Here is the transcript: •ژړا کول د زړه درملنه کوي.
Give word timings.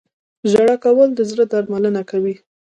•ژړا 0.51 0.75
کول 0.83 1.09
د 1.15 1.19
زړه 1.29 1.43
درملنه 1.51 2.01
کوي. 2.09 2.35